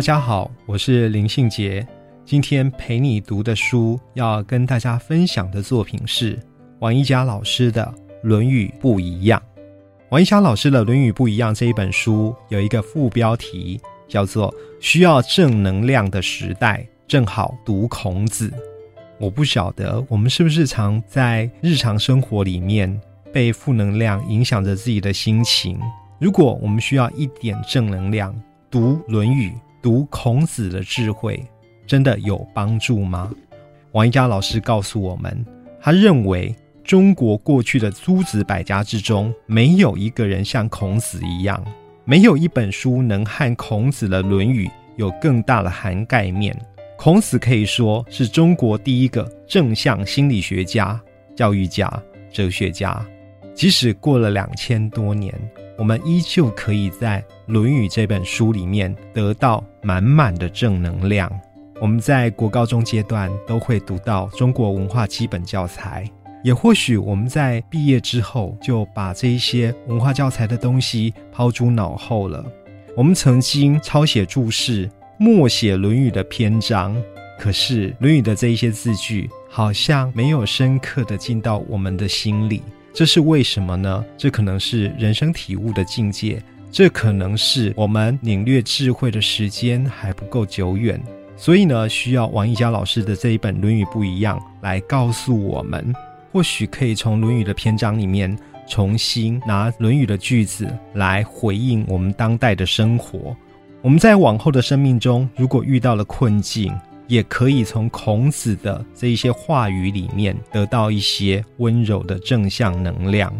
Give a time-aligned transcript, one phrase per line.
[0.00, 1.86] 大家好，我是林信杰。
[2.24, 6.40] 今天陪你读的书，要跟大家分享的作品是
[6.78, 7.84] 王一佳老师的
[8.26, 9.38] 《论语不一样》。
[10.08, 13.78] 王一佳老师的《论语不一样》这一本书有一个副标题，
[14.08, 14.50] 叫做
[14.80, 18.50] “需要正能量的时代，正好读孔子”。
[19.20, 22.98] 我不晓得我们是不是常在日常生活里面
[23.34, 25.78] 被负能量影响着自己的心情。
[26.18, 28.34] 如果我们需要一点正能量，
[28.70, 29.50] 读《论语》。
[29.82, 31.42] 读孔子的智慧
[31.86, 33.30] 真的有帮助吗？
[33.92, 35.44] 王一佳老师告诉我们，
[35.80, 41.64] 他认为中国过去的诸子百家之中，没有一个人像孔子一样，
[42.04, 46.56] 没有一本书能和孔子的《论语》有更大的涵盖面。
[46.96, 51.00] 孔子可以说是中国第一个正向心理学家、
[51.34, 51.90] 教育家、
[52.30, 53.04] 哲学家。
[53.54, 55.34] 即使过了两千多年。
[55.80, 61.32] 我们依旧可以在《论语》这本书里面得到满满的正能量。
[61.80, 66.06] 我们在国高中阶段都会读到中国文化基本教材，
[66.44, 72.44] 也或许我们在毕业之后就把这一些文化教材的东西抛诸脑后了。
[72.94, 74.86] 我们曾经抄写注释、
[75.16, 76.94] 默写《论语》的篇章，
[77.38, 82.62] 可是《论语》的这一些字句好像没有深刻的进到我们的心里。
[82.92, 84.04] 这是为什么呢？
[84.18, 91.00] 这可能是人生体悟的境界，这可能是我们领略智慧的时间还不够久远，
[91.36, 95.94] 所以呢，需要王一佳老师的这一本《论语》不一样来告诉我们，
[96.32, 98.36] 或许可以从《论语》的篇章里面
[98.68, 103.34] 重新拿《论语》的句子来回应我们当代的生活。
[103.82, 106.72] 我们在往后的生命中，如果遇到了困境，
[107.10, 113.34] 也可以从孔子的这一些话语里面得到一些温柔的正向能量。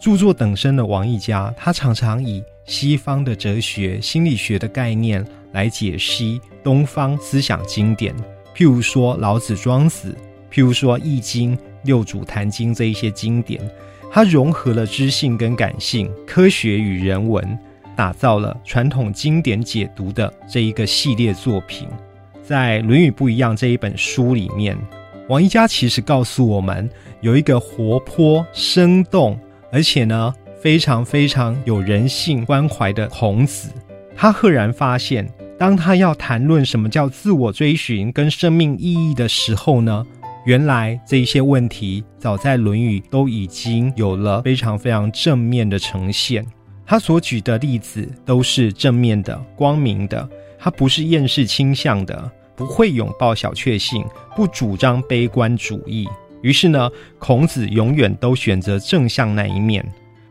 [0.00, 8.14] 著作等身的王一家，他常常以西方的哲学、心理学的概念来解析东方思想经典，
[8.54, 10.16] 譬如说老子、庄子，
[10.48, 13.60] 譬如说《易经》、六祖坛经这一些经典，
[14.12, 17.58] 他融合了知性跟感性、科学与人文，
[17.96, 21.88] 打造了传统经典解读的这一个系列作品。
[22.46, 24.78] 在《论语不一样》这一本书里面，
[25.28, 26.88] 王一家其实告诉我们，
[27.20, 29.36] 有一个活泼、生动，
[29.72, 33.68] 而且呢非常非常有人性关怀的孔子。
[34.14, 40.06] 他赫然发现，当他要谈论什么叫自我追寻跟生命意义的时候呢，
[40.44, 46.46] 原来这一些问题早在《论语》都已经有了非常非常正面的呈现。
[46.86, 50.28] 他所举的例子都是正面的、光明的。
[50.58, 56.08] 他不是厌世倾向的，不会拥抱小确幸，不主张悲观主义。
[56.42, 59.84] 于是呢，孔子永远都选择正向那一面，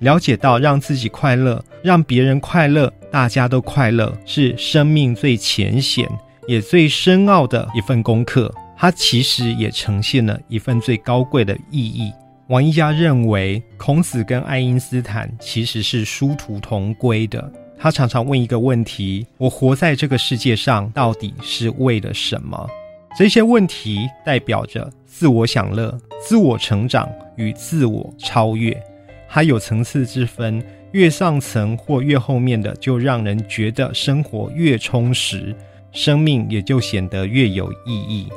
[0.00, 6.08] 了解到让自己快乐，让别人快乐，大家都快乐，是生命最浅显
[6.46, 8.52] 也最深奥的一份功课。
[8.76, 12.12] 它其实也呈现了一份最高贵的意义。
[12.48, 17.50] 王一家认为，孔子跟爱因斯坦其实是殊途同归的。
[17.82, 22.70] 他常常问一个问题：我活在这个世界上到底是为了什么？
[23.18, 28.80] 这些问题代表着自我享乐、自我成长与自我超越，
[29.26, 30.64] 还有层次之分。
[30.92, 35.52] 越上层或越后面的，就让人觉得生活越充实，
[35.90, 38.28] 生命也就显得越有意义。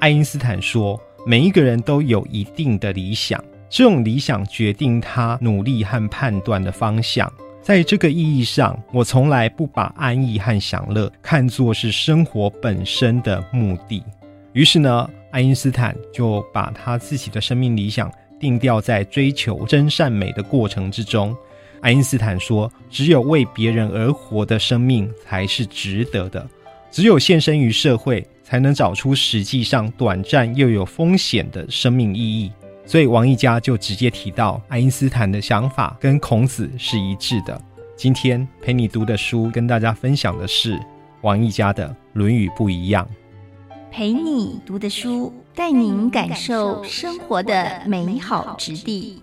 [0.00, 7.32] 爱因斯坦说：“每一个人都有一定的理想，这种理想决定他努力和判断的方向。”
[7.62, 14.02] 在这个意义上，我从来不把安逸和享乐看作是生活本身的目的。
[14.54, 18.10] 于是呢，爱因斯坦就把他自己的生命理想
[18.40, 21.36] 定调在追求真善美的过程之中。
[21.82, 26.46] 爱因斯坦说：“只有为别人而活的生命才是值得的，
[26.90, 32.50] 只有献身于社会，才能找出实际上短暂又有风险的生命意义。”
[32.90, 37.62] 所以王一家就直接提到，爱因斯坦的想法跟孔子是一致的。
[37.96, 40.76] 今天陪你读的书，跟大家分享的是
[41.20, 43.08] 王一家的《论语不一样》。
[43.92, 49.22] 陪你读的书，带您感受生活的美好之地。